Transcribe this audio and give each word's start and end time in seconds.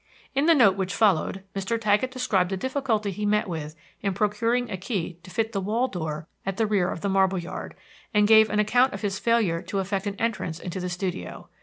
In 0.33 0.47
the 0.47 0.55
note 0.55 0.77
which 0.77 0.95
followed, 0.95 1.43
Mr. 1.55 1.79
Taggett 1.79 2.09
described 2.09 2.49
the 2.49 2.57
difficulty 2.57 3.11
he 3.11 3.23
met 3.23 3.47
with 3.47 3.75
in 4.01 4.15
procuring 4.15 4.67
a 4.71 4.75
key 4.75 5.19
to 5.21 5.29
fit 5.29 5.51
the 5.51 5.61
wall 5.61 5.87
door 5.87 6.27
at 6.43 6.57
the 6.57 6.65
rear 6.65 6.89
of 6.89 7.01
the 7.01 7.07
marble 7.07 7.37
yard, 7.37 7.75
and 8.11 8.27
gave 8.27 8.49
an 8.49 8.57
account 8.57 8.93
of 8.95 9.01
his 9.01 9.19
failure 9.19 9.61
to 9.61 9.77
effect 9.77 10.07
an 10.07 10.15
entrance 10.17 10.59
into 10.59 10.79
the 10.79 10.89
studio. 10.89 11.49